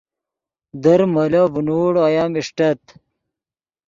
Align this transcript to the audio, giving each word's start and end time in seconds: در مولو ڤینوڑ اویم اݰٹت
در 0.83 1.01
مولو 1.13 1.43
ڤینوڑ 1.53 1.93
اویم 2.05 2.31
اݰٹت 2.39 2.81